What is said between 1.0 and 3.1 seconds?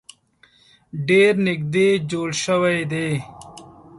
ډیر نیږدې جوړ شوي دي.